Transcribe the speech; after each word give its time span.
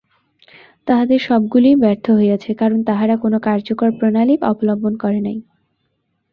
তাহাদের 0.87 1.19
সবগুলিই 1.19 1.75
ব্যর্থ 1.75 2.05
হইয়াছে, 2.11 2.51
কারণ 2.53 2.79
তাহারা 2.89 3.15
কোন 3.17 3.33
কার্যকর 3.47 3.89
প্রণালী 3.97 4.35
অবলম্বন 4.51 4.93
করে 5.03 5.19
নাই। 5.21 5.37